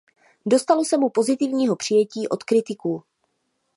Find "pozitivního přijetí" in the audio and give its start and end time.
1.09-2.27